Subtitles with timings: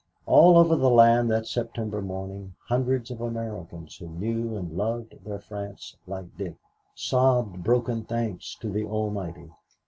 [0.25, 5.37] All over the land that September morning hundreds of Americans who knew and loved their
[5.37, 6.55] France like Dick,
[6.95, 9.51] sobbed broken thanks to the Almighty.